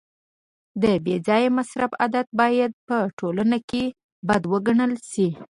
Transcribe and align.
د 0.81 0.83
بې 1.05 1.15
ځایه 1.27 1.49
مصرف 1.57 1.91
عادت 2.01 2.27
باید 2.39 2.71
په 2.87 2.97
ټولنه 3.19 3.57
کي 3.69 3.83
بد 4.27 4.43
وګڼل 4.51 4.91
سي. 5.11 5.27